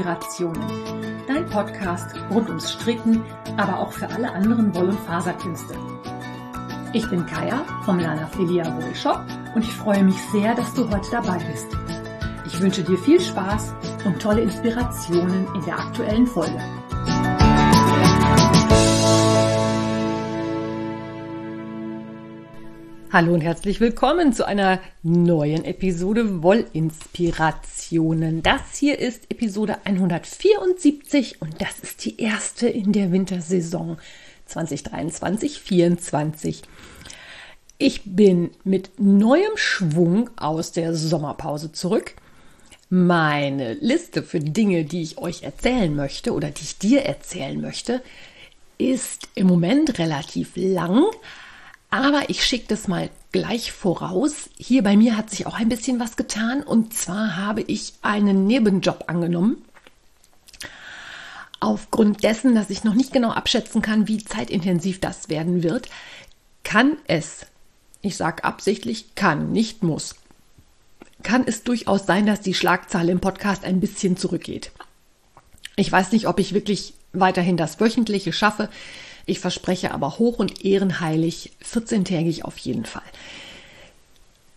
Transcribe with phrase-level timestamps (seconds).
[0.00, 0.62] Inspirationen.
[1.28, 3.22] Dein Podcast rund ums Stricken,
[3.58, 5.74] aber auch für alle anderen Woll- und Faserkünste.
[6.94, 9.20] Ich bin Kaya vom Lana Filia Wool Shop
[9.54, 11.66] und ich freue mich sehr, dass du heute dabei bist.
[12.46, 13.74] Ich wünsche dir viel Spaß
[14.06, 16.58] und tolle Inspirationen in der aktuellen Folge.
[23.12, 28.44] Hallo und herzlich willkommen zu einer neuen Episode Wollinspirationen.
[28.44, 33.96] Das hier ist Episode 174 und das ist die erste in der Wintersaison
[34.48, 36.62] 2023-24.
[37.78, 42.14] Ich bin mit neuem Schwung aus der Sommerpause zurück.
[42.90, 48.02] Meine Liste für Dinge, die ich euch erzählen möchte oder die ich dir erzählen möchte,
[48.78, 51.06] ist im Moment relativ lang,
[51.90, 54.48] aber ich schicke das mal gleich voraus.
[54.56, 56.62] Hier bei mir hat sich auch ein bisschen was getan.
[56.62, 59.64] Und zwar habe ich einen Nebenjob angenommen.
[61.58, 65.88] Aufgrund dessen, dass ich noch nicht genau abschätzen kann, wie zeitintensiv das werden wird,
[66.62, 67.46] kann es,
[68.00, 70.14] ich sage absichtlich, kann, nicht muss,
[71.22, 74.72] kann es durchaus sein, dass die Schlagzahl im Podcast ein bisschen zurückgeht.
[75.76, 78.68] Ich weiß nicht, ob ich wirklich weiterhin das Wöchentliche schaffe.
[79.30, 83.04] Ich verspreche aber hoch und ehrenheilig 14-tägig auf jeden Fall.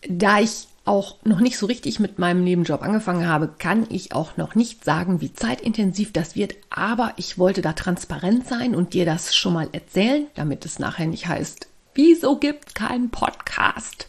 [0.09, 4.35] Da ich auch noch nicht so richtig mit meinem Nebenjob angefangen habe, kann ich auch
[4.35, 9.05] noch nicht sagen, wie zeitintensiv das wird, aber ich wollte da transparent sein und dir
[9.05, 14.07] das schon mal erzählen, damit es nachher nicht heißt, wieso gibt keinen Podcast?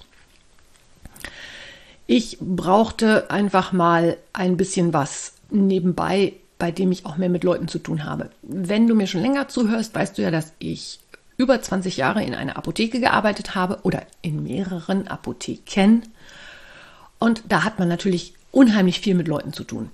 [2.07, 7.69] Ich brauchte einfach mal ein bisschen was nebenbei bei dem ich auch mehr mit Leuten
[7.69, 8.31] zu tun habe.
[8.43, 11.01] Wenn du mir schon länger zuhörst, weißt du ja, dass ich
[11.37, 16.03] über 20 Jahre in einer Apotheke gearbeitet habe oder in mehreren Apotheken.
[17.19, 19.91] Und da hat man natürlich unheimlich viel mit Leuten zu tun.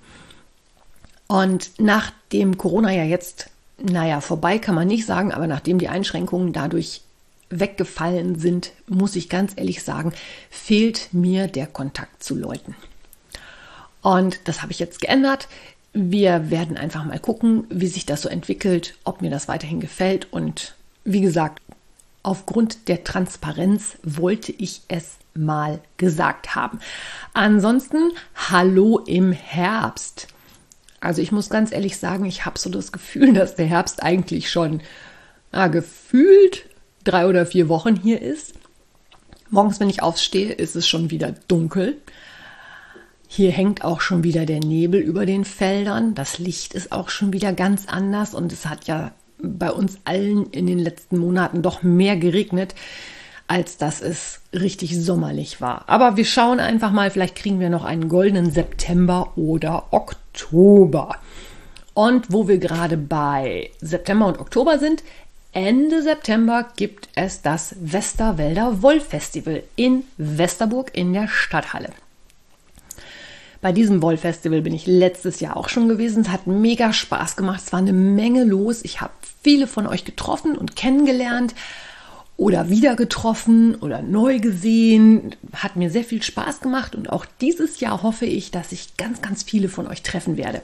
[1.26, 6.53] Und nachdem Corona ja jetzt, naja, vorbei kann man nicht sagen, aber nachdem die Einschränkungen
[6.53, 7.03] dadurch
[7.50, 10.12] weggefallen sind, muss ich ganz ehrlich sagen,
[10.50, 12.77] fehlt mir der Kontakt zu Leuten.
[14.03, 15.48] Und das habe ich jetzt geändert.
[15.93, 20.33] Wir werden einfach mal gucken, wie sich das so entwickelt, ob mir das weiterhin gefällt.
[20.33, 20.75] Und
[21.05, 21.61] wie gesagt,
[22.23, 26.81] aufgrund der Transparenz wollte ich es mal gesagt haben.
[27.34, 28.12] Ansonsten,
[28.51, 30.28] hallo im Herbst.
[31.01, 34.51] Also ich muss ganz ehrlich sagen, ich habe so das Gefühl, dass der Herbst eigentlich
[34.51, 34.83] schon
[35.53, 36.67] na, gefühlt
[37.05, 38.55] drei oder vier Wochen hier ist.
[39.49, 41.97] Morgens, wenn ich aufstehe, ist es schon wieder dunkel.
[43.32, 46.16] Hier hängt auch schon wieder der Nebel über den Feldern.
[46.16, 50.50] Das Licht ist auch schon wieder ganz anders und es hat ja bei uns allen
[50.50, 52.74] in den letzten Monaten doch mehr geregnet,
[53.46, 55.84] als dass es richtig sommerlich war.
[55.86, 61.14] Aber wir schauen einfach mal, vielleicht kriegen wir noch einen goldenen September oder Oktober.
[61.94, 65.04] Und wo wir gerade bei September und Oktober sind,
[65.52, 71.91] Ende September gibt es das Westerwälder Wollfestival in Westerburg in der Stadthalle.
[73.60, 76.22] Bei diesem Wollfestival bin ich letztes Jahr auch schon gewesen.
[76.22, 77.62] Es hat mega Spaß gemacht.
[77.65, 78.81] Es war eine Menge los.
[78.84, 79.12] Ich habe
[79.43, 81.54] viele von euch getroffen und kennengelernt
[82.38, 85.37] oder wieder getroffen oder neu gesehen.
[85.54, 89.21] Hat mir sehr viel Spaß gemacht und auch dieses Jahr hoffe ich, dass ich ganz,
[89.21, 90.62] ganz viele von euch treffen werde.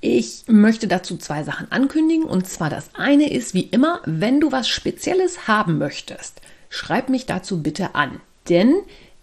[0.00, 2.24] Ich möchte dazu zwei Sachen ankündigen.
[2.26, 7.26] Und zwar das eine ist, wie immer, wenn du was Spezielles haben möchtest, schreib mich
[7.26, 8.20] dazu bitte an.
[8.48, 8.74] Denn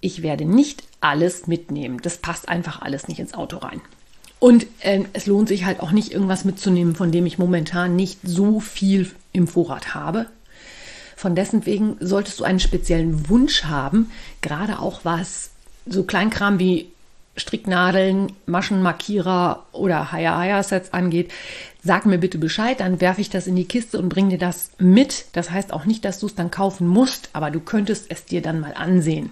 [0.01, 1.99] ich werde nicht alles mitnehmen.
[2.01, 3.81] Das passt einfach alles nicht ins Auto rein.
[4.39, 8.19] Und äh, es lohnt sich halt auch nicht, irgendwas mitzunehmen, von dem ich momentan nicht
[8.23, 10.25] so viel im Vorrat habe.
[11.15, 14.11] Von dessen wegen solltest du einen speziellen Wunsch haben,
[14.41, 15.51] gerade auch was
[15.85, 16.91] so Kleinkram wie
[17.37, 21.31] Stricknadeln, Maschenmarkierer oder Haya-Haya-Sets angeht,
[21.83, 24.71] sag mir bitte Bescheid, dann werfe ich das in die Kiste und bringe dir das
[24.79, 25.25] mit.
[25.33, 28.41] Das heißt auch nicht, dass du es dann kaufen musst, aber du könntest es dir
[28.41, 29.31] dann mal ansehen.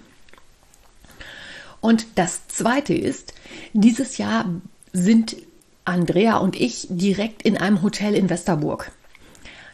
[1.80, 3.34] Und das Zweite ist,
[3.72, 4.44] dieses Jahr
[4.92, 5.36] sind
[5.84, 8.92] Andrea und ich direkt in einem Hotel in Westerburg.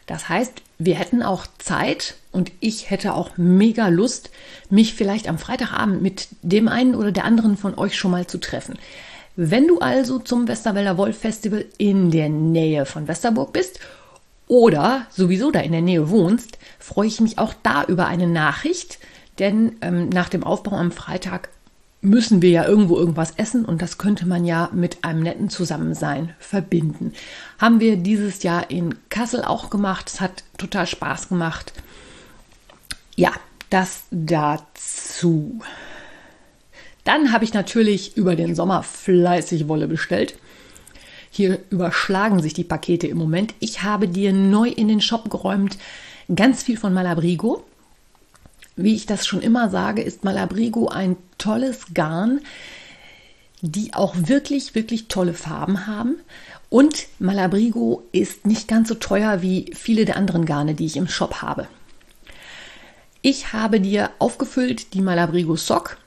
[0.05, 4.29] Das heißt, wir hätten auch Zeit und ich hätte auch mega Lust,
[4.69, 8.39] mich vielleicht am Freitagabend mit dem einen oder der anderen von euch schon mal zu
[8.39, 8.79] treffen.
[9.35, 13.79] Wenn du also zum Westerwälder Wolf Festival in der Nähe von Westerburg bist
[14.47, 18.99] oder sowieso da in der Nähe wohnst, freue ich mich auch da über eine Nachricht,
[19.39, 21.49] denn ähm, nach dem Aufbau am Freitag
[22.01, 26.33] müssen wir ja irgendwo irgendwas essen und das könnte man ja mit einem netten Zusammensein
[26.39, 27.13] verbinden.
[27.57, 30.09] Haben wir dieses Jahr in Kassel auch gemacht.
[30.09, 31.73] Es hat total Spaß gemacht.
[33.15, 33.31] Ja,
[33.69, 35.59] das dazu.
[37.03, 40.37] Dann habe ich natürlich über den Sommer fleißig Wolle bestellt.
[41.29, 43.53] Hier überschlagen sich die Pakete im Moment.
[43.59, 45.77] Ich habe dir neu in den Shop geräumt
[46.33, 47.63] ganz viel von Malabrigo.
[48.77, 52.41] Wie ich das schon immer sage, ist Malabrigo ein tolles Garn,
[53.61, 56.17] die auch wirklich, wirklich tolle Farben haben.
[56.69, 61.07] Und Malabrigo ist nicht ganz so teuer wie viele der anderen Garne, die ich im
[61.07, 61.67] Shop habe.
[63.23, 65.97] Ich habe dir aufgefüllt die Malabrigo Sock.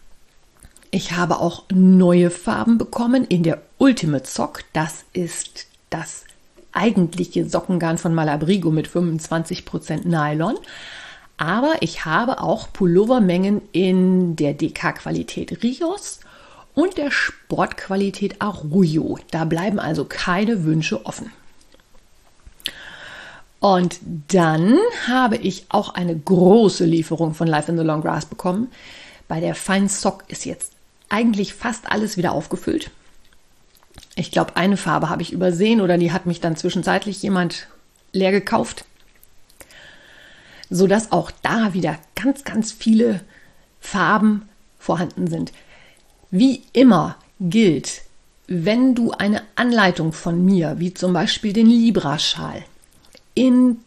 [0.92, 4.62] Ich habe auch neue Farben bekommen in der Ultimate Sock.
[4.72, 6.24] Das ist das
[6.70, 10.56] eigentliche Sockengarn von Malabrigo mit 25% Nylon.
[11.40, 16.20] Aber ich habe auch Pullovermengen in der DK-Qualität Rios
[16.74, 19.18] und der Sportqualität Arroyo.
[19.30, 21.32] Da bleiben also keine Wünsche offen.
[23.58, 24.76] Und dann
[25.08, 28.68] habe ich auch eine große Lieferung von Life in the Long Grass bekommen.
[29.26, 30.72] Bei der Fine Sock ist jetzt
[31.08, 32.90] eigentlich fast alles wieder aufgefüllt.
[34.14, 37.66] Ich glaube, eine Farbe habe ich übersehen oder die hat mich dann zwischenzeitlich jemand
[38.12, 38.84] leer gekauft.
[40.70, 43.20] Sodass auch da wieder ganz, ganz viele
[43.80, 45.52] Farben vorhanden sind.
[46.30, 48.02] Wie immer gilt,
[48.46, 52.64] wenn du eine Anleitung von mir, wie zum Beispiel den Libra-Schal,
[53.34, 53.78] in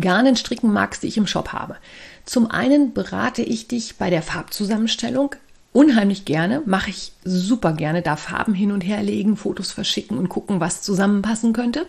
[0.00, 1.76] Garnen stricken magst, die ich im Shop habe.
[2.24, 5.34] Zum einen berate ich dich bei der Farbzusammenstellung
[5.72, 10.28] unheimlich gerne, mache ich super gerne, da Farben hin und her legen, Fotos verschicken und
[10.28, 11.86] gucken, was zusammenpassen könnte.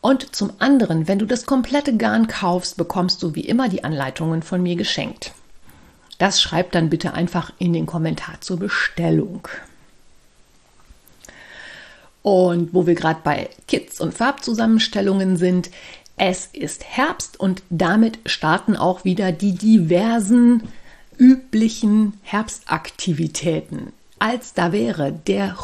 [0.00, 4.42] Und zum anderen, wenn du das komplette Garn kaufst, bekommst du wie immer die Anleitungen
[4.42, 5.32] von mir geschenkt.
[6.18, 9.48] Das schreibt dann bitte einfach in den Kommentar zur Bestellung.
[12.22, 15.70] Und wo wir gerade bei Kits und Farbzusammenstellungen sind,
[16.16, 20.68] es ist Herbst und damit starten auch wieder die diversen
[21.16, 23.94] üblichen Herbstaktivitäten.
[24.18, 25.56] Als da wäre, der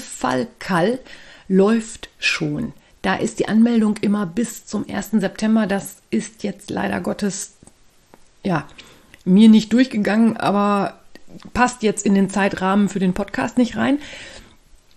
[0.00, 0.98] Falkal
[1.46, 2.72] läuft schon.
[3.02, 5.10] Da ist die Anmeldung immer bis zum 1.
[5.12, 5.66] September.
[5.66, 7.54] Das ist jetzt leider Gottes
[8.42, 8.66] ja,
[9.24, 10.98] mir nicht durchgegangen, aber
[11.52, 13.98] passt jetzt in den Zeitrahmen für den Podcast nicht rein.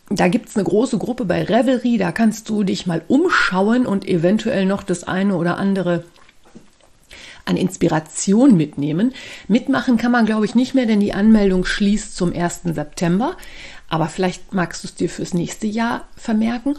[0.10, 4.08] Da gibt es eine große Gruppe bei Revelry, da kannst du dich mal umschauen und
[4.08, 6.04] eventuell noch das eine oder andere
[7.46, 9.14] an Inspiration mitnehmen.
[9.48, 12.62] Mitmachen kann man, glaube ich, nicht mehr, denn die Anmeldung schließt zum 1.
[12.66, 13.36] September.
[13.88, 16.78] Aber vielleicht magst du es dir fürs nächste Jahr vermerken.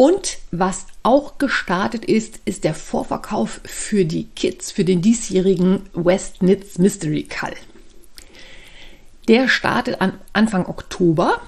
[0.00, 6.38] Und was auch gestartet ist, ist der Vorverkauf für die Kids für den diesjährigen West
[6.38, 7.52] Knits Mystery Call.
[9.28, 11.42] Der startet an Anfang Oktober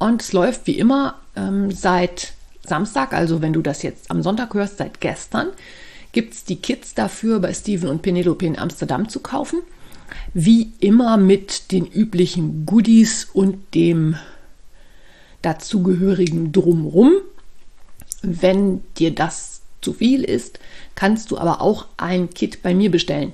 [0.00, 2.32] und es läuft wie immer ähm, seit
[2.66, 5.50] Samstag, also wenn du das jetzt am Sonntag hörst, seit gestern,
[6.10, 9.60] gibt es die Kits dafür bei Steven und Penelope in Amsterdam zu kaufen.
[10.32, 14.16] Wie immer mit den üblichen Goodies und dem
[15.42, 17.12] dazugehörigen Drumrum.
[18.26, 20.58] Wenn dir das zu viel ist,
[20.94, 23.32] kannst du aber auch ein Kit bei mir bestellen.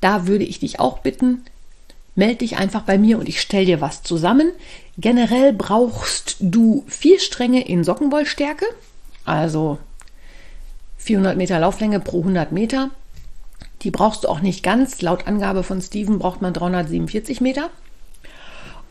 [0.00, 1.44] Da würde ich dich auch bitten,
[2.14, 4.52] melde dich einfach bei mir und ich stelle dir was zusammen.
[4.98, 8.66] Generell brauchst du vier Stränge in Sockenwollstärke,
[9.24, 9.78] also
[10.98, 12.90] 400 Meter Lauflänge pro 100 Meter.
[13.82, 15.02] Die brauchst du auch nicht ganz.
[15.02, 17.70] Laut Angabe von Steven braucht man 347 Meter.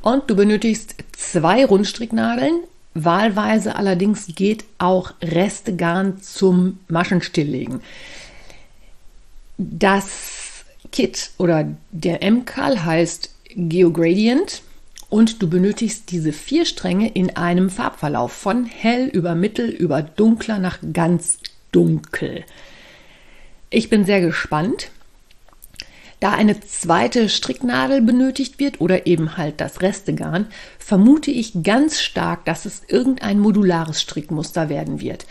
[0.01, 2.62] Und du benötigst zwei Rundstricknadeln,
[2.93, 7.81] Wahlweise allerdings geht auch Restegarn zum Maschenstilllegen.
[9.57, 14.62] Das Kit oder der M-Kal heißt Geogradient
[15.10, 20.57] und du benötigst diese vier Stränge in einem Farbverlauf von hell über mittel über dunkler
[20.57, 21.38] nach ganz
[21.71, 22.43] dunkel.
[23.69, 24.89] Ich bin sehr gespannt.
[26.22, 30.46] Da eine zweite Stricknadel benötigt wird oder eben halt das Restegarn,
[30.78, 35.25] vermute ich ganz stark, dass es irgendein modulares Strickmuster werden wird.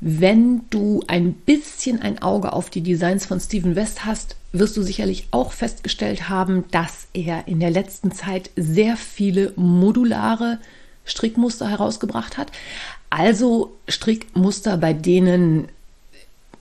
[0.00, 4.82] Wenn du ein bisschen ein Auge auf die Designs von Steven West hast, wirst du
[4.82, 10.58] sicherlich auch festgestellt haben, dass er in der letzten Zeit sehr viele modulare
[11.04, 12.50] Strickmuster herausgebracht hat.
[13.10, 15.68] Also Strickmuster, bei denen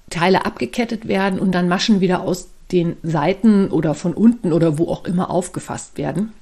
[0.10, 4.88] Teile abgekettet werden und dann Maschen wieder aus den Seiten oder von unten oder wo
[4.88, 6.34] auch immer aufgefasst werden.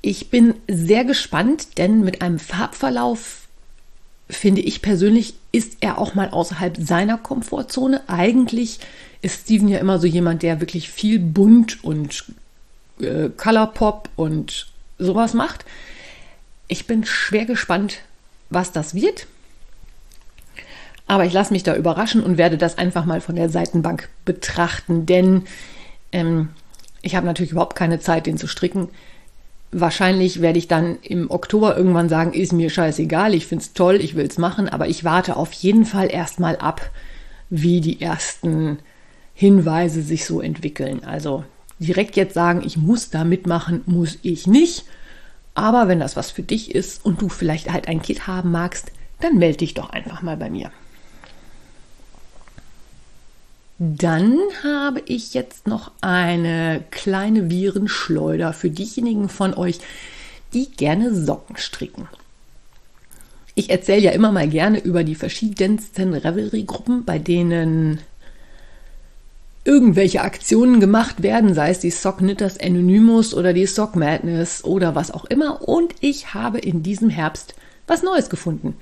[0.00, 3.48] Ich bin sehr gespannt, denn mit einem Farbverlauf
[4.30, 8.02] finde ich persönlich, ist er auch mal außerhalb seiner Komfortzone.
[8.08, 8.78] Eigentlich
[9.22, 12.26] ist Steven ja immer so jemand, der wirklich viel bunt und
[13.00, 15.64] äh, Colorpop und sowas macht.
[16.68, 17.98] Ich bin schwer gespannt,
[18.50, 19.26] was das wird.
[21.08, 25.06] Aber ich lasse mich da überraschen und werde das einfach mal von der Seitenbank betrachten,
[25.06, 25.44] denn
[26.12, 26.50] ähm,
[27.02, 28.88] ich habe natürlich überhaupt keine Zeit, den zu stricken.
[29.72, 33.96] Wahrscheinlich werde ich dann im Oktober irgendwann sagen, ist mir scheißegal, ich finde es toll,
[33.96, 36.90] ich will es machen, aber ich warte auf jeden Fall erstmal ab,
[37.48, 38.78] wie die ersten
[39.34, 41.04] Hinweise sich so entwickeln.
[41.04, 41.44] Also
[41.78, 44.84] direkt jetzt sagen, ich muss da mitmachen, muss ich nicht.
[45.54, 48.92] Aber wenn das was für dich ist und du vielleicht halt ein Kit haben magst,
[49.20, 50.70] dann melde dich doch einfach mal bei mir.
[53.78, 59.78] Dann habe ich jetzt noch eine kleine Virenschleuder für diejenigen von euch,
[60.52, 62.08] die gerne Socken stricken.
[63.54, 68.00] Ich erzähle ja immer mal gerne über die verschiedensten Revelry-Gruppen, bei denen
[69.64, 74.94] irgendwelche Aktionen gemacht werden, sei es die Sock Knitters Anonymous oder die Sock Madness oder
[74.94, 75.68] was auch immer.
[75.68, 77.54] Und ich habe in diesem Herbst
[77.86, 78.76] was Neues gefunden.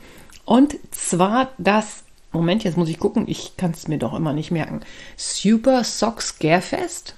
[0.44, 2.04] Und zwar das
[2.36, 4.80] Moment, jetzt muss ich gucken, ich kann es mir doch immer nicht merken.
[5.16, 7.14] Super Sock Scarefest.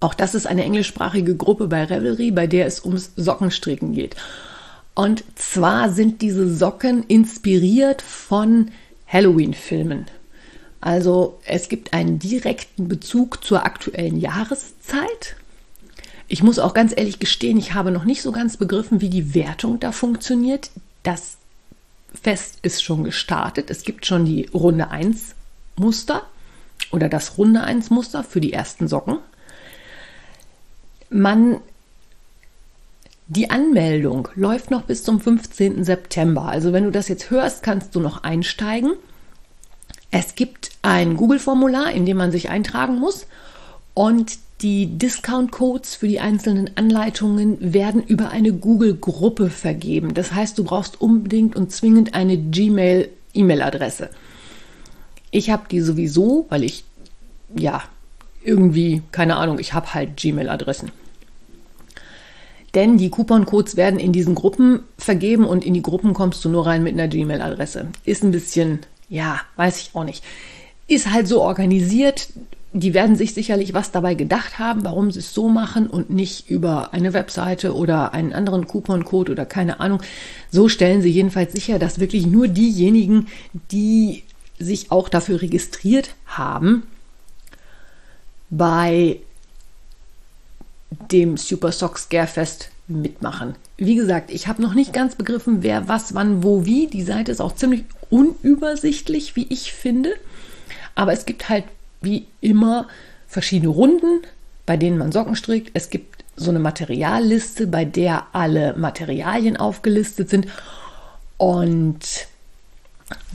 [0.00, 4.14] Auch das ist eine englischsprachige Gruppe bei Revelry, bei der es ums Sockenstricken geht.
[4.94, 8.70] Und zwar sind diese Socken inspiriert von
[9.06, 10.06] Halloween-Filmen.
[10.80, 15.36] Also es gibt einen direkten Bezug zur aktuellen Jahreszeit.
[16.28, 19.34] Ich muss auch ganz ehrlich gestehen, ich habe noch nicht so ganz begriffen, wie die
[19.34, 20.70] Wertung da funktioniert.
[21.02, 21.37] Das
[22.18, 23.70] Fest ist schon gestartet.
[23.70, 25.34] Es gibt schon die Runde 1
[25.76, 26.22] Muster
[26.90, 29.18] oder das Runde 1 Muster für die ersten Socken.
[31.10, 31.60] Man
[33.30, 35.84] die Anmeldung läuft noch bis zum 15.
[35.84, 36.46] September.
[36.46, 38.94] Also wenn du das jetzt hörst, kannst du noch einsteigen.
[40.10, 43.26] Es gibt ein Google-Formular, in dem man sich eintragen muss.
[43.92, 50.14] Und die Discount-Codes für die einzelnen Anleitungen werden über eine Google-Gruppe vergeben.
[50.14, 54.10] Das heißt, du brauchst unbedingt und zwingend eine Gmail-E-Mail-Adresse.
[55.30, 56.84] Ich habe die sowieso, weil ich,
[57.54, 57.84] ja,
[58.42, 60.90] irgendwie, keine Ahnung, ich habe halt Gmail-Adressen.
[62.74, 66.66] Denn die Coupon-Codes werden in diesen Gruppen vergeben und in die Gruppen kommst du nur
[66.66, 67.88] rein mit einer Gmail-Adresse.
[68.04, 70.24] Ist ein bisschen, ja, weiß ich auch nicht.
[70.86, 72.28] Ist halt so organisiert,
[72.72, 76.50] die werden sich sicherlich was dabei gedacht haben, warum sie es so machen und nicht
[76.50, 80.02] über eine Webseite oder einen anderen Couponcode oder keine Ahnung.
[80.50, 83.28] So stellen sie jedenfalls sicher, dass wirklich nur diejenigen,
[83.70, 84.24] die
[84.58, 86.82] sich auch dafür registriert haben,
[88.50, 89.20] bei
[91.10, 93.54] dem Super Sock Scarefest mitmachen.
[93.76, 96.86] Wie gesagt, ich habe noch nicht ganz begriffen, wer was, wann, wo, wie.
[96.86, 100.14] Die Seite ist auch ziemlich unübersichtlich, wie ich finde.
[100.94, 101.64] Aber es gibt halt
[102.00, 102.86] wie immer
[103.26, 104.22] verschiedene Runden,
[104.66, 105.70] bei denen man Socken strickt.
[105.74, 110.46] Es gibt so eine Materialliste, bei der alle Materialien aufgelistet sind.
[111.36, 112.26] Und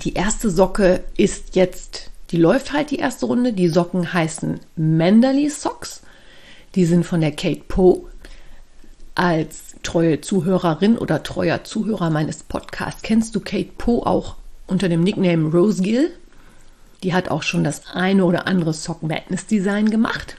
[0.03, 3.53] die erste Socke ist jetzt, die läuft halt die erste Runde.
[3.53, 6.01] Die Socken heißen Manderly Socks.
[6.75, 8.03] Die sind von der Kate Poe.
[9.15, 15.03] Als treue Zuhörerin oder treuer Zuhörer meines Podcasts kennst du Kate Poe auch unter dem
[15.03, 16.11] Nickname Rose Gill.
[17.03, 20.37] Die hat auch schon das eine oder andere Sock Madness Design gemacht.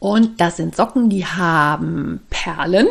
[0.00, 2.88] Und das sind Socken, die haben Perlen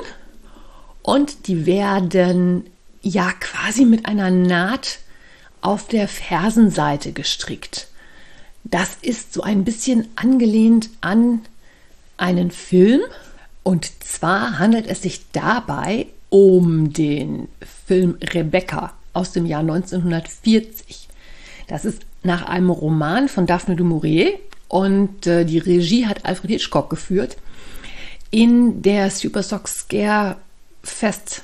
[1.01, 2.67] und die werden
[3.01, 4.99] ja quasi mit einer Naht
[5.61, 7.87] auf der Fersenseite gestrickt.
[8.63, 11.41] Das ist so ein bisschen angelehnt an
[12.17, 13.01] einen Film.
[13.63, 17.47] Und zwar handelt es sich dabei um den
[17.87, 21.08] Film Rebecca aus dem Jahr 1940.
[21.69, 24.33] Das ist nach einem Roman von Daphne du Maurier
[24.67, 27.37] und äh, die Regie hat Alfred Hitchcock geführt.
[28.31, 30.37] In der Super Sock Scare
[30.83, 31.43] Fest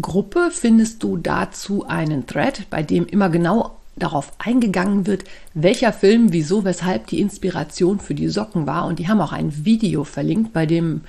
[0.00, 5.24] Gruppe findest du dazu einen Thread, bei dem immer genau darauf eingegangen wird,
[5.54, 8.86] welcher Film, wieso, weshalb die Inspiration für die Socken war.
[8.86, 11.02] Und die haben auch ein Video verlinkt, bei dem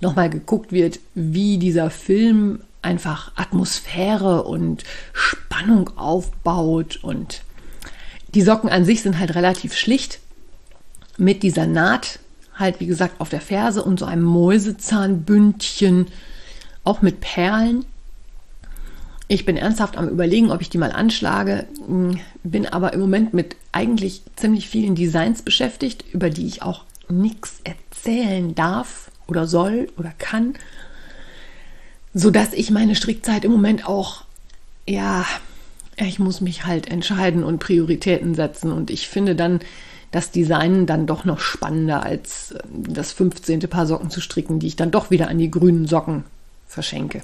[0.00, 7.42] nochmal geguckt wird, wie dieser Film einfach Atmosphäre und Spannung aufbaut und
[8.34, 10.20] die Socken an sich sind halt relativ schlicht
[11.16, 12.20] mit dieser Naht,
[12.54, 16.06] halt wie gesagt auf der Ferse und so einem Mäusezahnbündchen,
[16.84, 17.84] auch mit Perlen.
[19.28, 21.66] Ich bin ernsthaft am Überlegen, ob ich die mal anschlage,
[22.42, 27.60] bin aber im Moment mit eigentlich ziemlich vielen Designs beschäftigt, über die ich auch nichts
[27.64, 30.54] erzählen darf oder soll oder kann,
[32.14, 34.24] sodass ich meine Strickzeit im Moment auch
[34.88, 35.24] ja
[36.06, 38.72] ich muss mich halt entscheiden und Prioritäten setzen.
[38.72, 39.60] Und ich finde dann
[40.10, 43.60] das Design dann doch noch spannender, als äh, das 15.
[43.60, 46.24] Paar Socken zu stricken, die ich dann doch wieder an die grünen Socken
[46.66, 47.22] verschenke.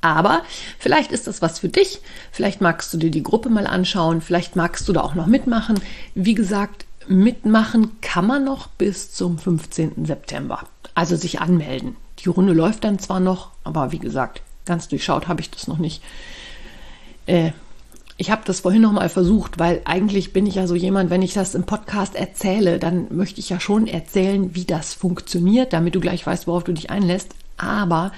[0.00, 0.42] Aber
[0.78, 2.00] vielleicht ist das was für dich.
[2.32, 4.22] Vielleicht magst du dir die Gruppe mal anschauen.
[4.22, 5.78] Vielleicht magst du da auch noch mitmachen.
[6.14, 10.06] Wie gesagt, mitmachen kann man noch bis zum 15.
[10.06, 10.64] September.
[10.94, 11.96] Also sich anmelden.
[12.20, 15.78] Die Runde läuft dann zwar noch, aber wie gesagt, ganz durchschaut habe ich das noch
[15.78, 16.02] nicht.
[17.30, 17.52] Äh,
[18.16, 21.22] ich habe das vorhin noch mal versucht, weil eigentlich bin ich ja so jemand, wenn
[21.22, 25.94] ich das im Podcast erzähle, dann möchte ich ja schon erzählen, wie das funktioniert, damit
[25.94, 27.34] du gleich weißt, worauf du dich einlässt.
[27.56, 28.12] Aber,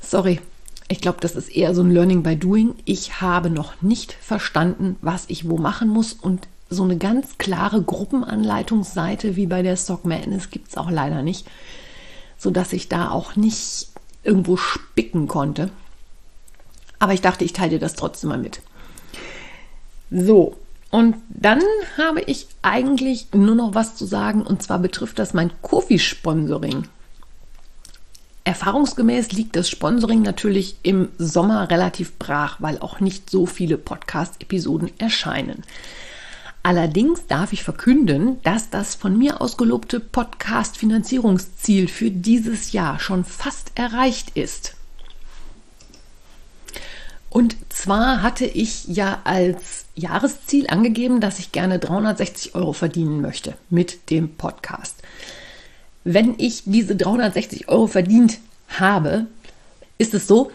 [0.00, 0.40] sorry,
[0.88, 2.76] ich glaube, das ist eher so ein Learning by Doing.
[2.86, 7.82] Ich habe noch nicht verstanden, was ich wo machen muss und so eine ganz klare
[7.82, 11.46] Gruppenanleitungsseite wie bei der Stock Madness gibt es auch leider nicht,
[12.38, 13.88] sodass ich da auch nicht
[14.24, 15.70] irgendwo spicken konnte.
[16.98, 18.60] Aber ich dachte, ich teile dir das trotzdem mal mit.
[20.10, 20.56] So,
[20.90, 21.60] und dann
[21.98, 26.84] habe ich eigentlich nur noch was zu sagen, und zwar betrifft das mein Kofi-Sponsoring.
[28.44, 34.92] Erfahrungsgemäß liegt das Sponsoring natürlich im Sommer relativ brach, weil auch nicht so viele Podcast-Episoden
[34.98, 35.64] erscheinen.
[36.62, 43.72] Allerdings darf ich verkünden, dass das von mir ausgelobte Podcast-Finanzierungsziel für dieses Jahr schon fast
[43.74, 44.75] erreicht ist.
[47.36, 53.58] Und zwar hatte ich ja als Jahresziel angegeben, dass ich gerne 360 Euro verdienen möchte
[53.68, 55.02] mit dem Podcast.
[56.02, 58.38] Wenn ich diese 360 Euro verdient
[58.68, 59.26] habe,
[59.98, 60.50] ist es so,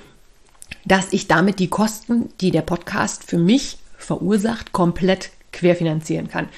[0.84, 6.50] dass ich damit die Kosten, die der Podcast für mich verursacht, komplett querfinanzieren kann.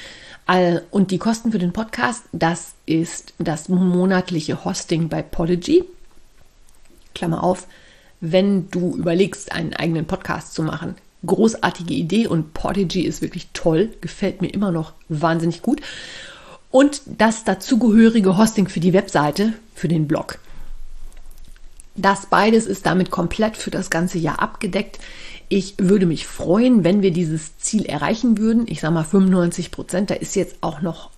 [0.92, 5.84] Und die Kosten für den Podcast, das ist das monatliche Hosting bei Podigy.
[7.14, 7.68] Klammer auf,
[8.26, 10.96] wenn du überlegst, einen eigenen Podcast zu machen.
[11.26, 15.82] Großartige Idee und Podigy ist wirklich toll, gefällt mir immer noch wahnsinnig gut.
[16.72, 20.40] Und das dazugehörige Hosting für die Webseite, für den Blog.
[21.96, 25.00] Das beides ist damit komplett für das ganze Jahr abgedeckt.
[25.50, 28.68] Ich würde mich freuen, wenn wir dieses Ziel erreichen würden.
[28.68, 30.10] Ich sage mal 95 Prozent.
[30.12, 31.10] Da ist jetzt auch noch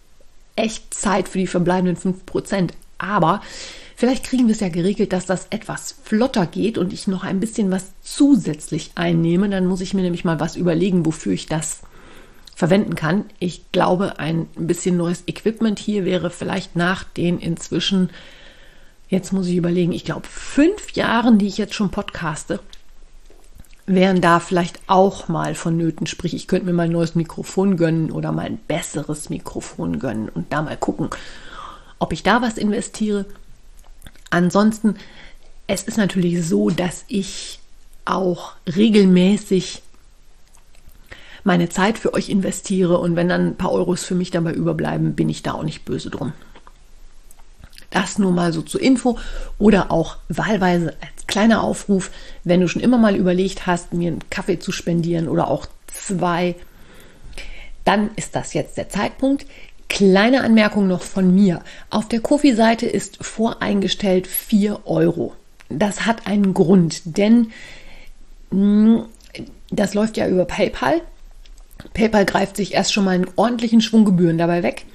[0.55, 2.73] echt Zeit für die verbleibenden 5 Prozent.
[2.97, 3.41] Aber
[3.97, 7.39] Vielleicht kriegen wir es ja geregelt, dass das etwas flotter geht und ich noch ein
[7.39, 9.49] bisschen was zusätzlich einnehme.
[9.49, 11.79] Dann muss ich mir nämlich mal was überlegen, wofür ich das
[12.55, 13.25] verwenden kann.
[13.39, 18.09] Ich glaube, ein bisschen neues Equipment hier wäre vielleicht nach den inzwischen,
[19.07, 22.59] jetzt muss ich überlegen, ich glaube fünf Jahren, die ich jetzt schon podcaste,
[23.85, 26.05] wären da vielleicht auch mal vonnöten.
[26.05, 30.27] Sprich, ich könnte mir mal ein neues Mikrofon gönnen oder mal ein besseres Mikrofon gönnen
[30.27, 31.09] und da mal gucken,
[31.99, 33.25] ob ich da was investiere
[34.29, 34.95] Ansonsten,
[35.67, 37.59] es ist natürlich so, dass ich
[38.05, 39.81] auch regelmäßig
[41.43, 45.15] meine Zeit für euch investiere und wenn dann ein paar Euros für mich dabei überbleiben,
[45.15, 46.33] bin ich da auch nicht böse drum.
[47.91, 49.17] Das nur mal so zur Info
[49.57, 52.11] oder auch wahlweise als kleiner Aufruf,
[52.43, 56.55] wenn du schon immer mal überlegt hast, mir einen Kaffee zu spendieren oder auch zwei,
[57.85, 59.45] dann ist das jetzt der Zeitpunkt.
[59.95, 61.61] Kleine Anmerkung noch von mir.
[61.89, 65.31] Auf der Kofi-Seite ist voreingestellt 4 Euro.
[65.69, 67.53] Das hat einen Grund, denn
[68.51, 69.05] hm,
[69.71, 70.99] das läuft ja über PayPal.
[71.93, 74.85] PayPal greift sich erst schon mal einen ordentlichen Schwung Gebühren dabei weg.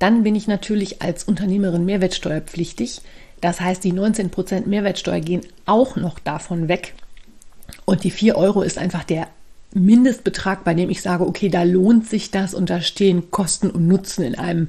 [0.00, 3.02] Dann bin ich natürlich als Unternehmerin mehrwertsteuerpflichtig.
[3.40, 6.94] Das heißt, die 19% Mehrwertsteuer gehen auch noch davon weg.
[7.84, 9.28] Und die 4 Euro ist einfach der
[9.72, 13.86] Mindestbetrag, bei dem ich sage, okay, da lohnt sich das und da stehen Kosten und
[13.86, 14.68] Nutzen in einem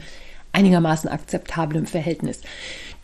[0.54, 2.42] einigermaßen akzeptablen Verhältnis.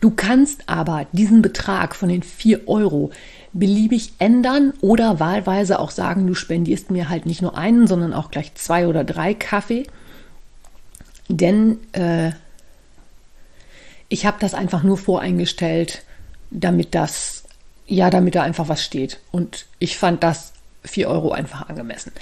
[0.00, 3.10] Du kannst aber diesen Betrag von den 4 Euro
[3.52, 8.30] beliebig ändern oder wahlweise auch sagen, du spendierst mir halt nicht nur einen, sondern auch
[8.30, 9.86] gleich zwei oder drei Kaffee.
[11.28, 12.30] Denn äh,
[14.08, 16.02] ich habe das einfach nur voreingestellt,
[16.50, 17.44] damit das,
[17.86, 19.18] ja, damit da einfach was steht.
[19.32, 20.52] Und ich fand das
[20.88, 22.12] 4 Euro einfach angemessen.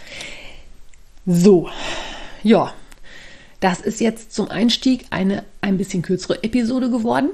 [1.25, 1.69] So,
[2.43, 2.73] ja,
[3.61, 7.31] das ist jetzt zum Einstieg eine ein bisschen kürzere Episode geworden.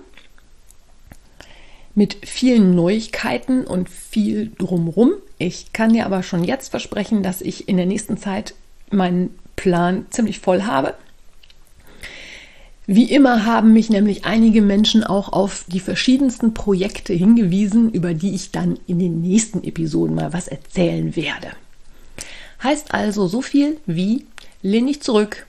[1.94, 5.12] Mit vielen Neuigkeiten und viel drumrum.
[5.36, 8.54] Ich kann dir aber schon jetzt versprechen, dass ich in der nächsten Zeit
[8.90, 10.94] meinen Plan ziemlich voll habe.
[12.86, 18.34] Wie immer haben mich nämlich einige Menschen auch auf die verschiedensten Projekte hingewiesen, über die
[18.34, 21.52] ich dann in den nächsten Episoden mal was erzählen werde.
[22.62, 24.26] Heißt also so viel wie
[24.62, 25.46] lehn dich zurück,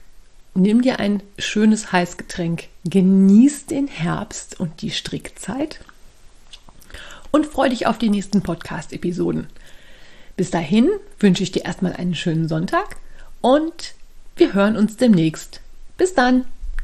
[0.54, 5.80] nimm dir ein schönes Heißgetränk, genieß den Herbst und die Strickzeit
[7.32, 9.48] und freu dich auf die nächsten Podcast-Episoden.
[10.36, 12.96] Bis dahin wünsche ich dir erstmal einen schönen Sonntag
[13.40, 13.94] und
[14.36, 15.60] wir hören uns demnächst.
[15.96, 16.44] Bis dann!